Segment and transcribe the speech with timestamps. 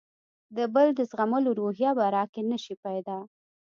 [0.57, 3.17] د بل د زغملو روحیه به راکې نه شي پیدا.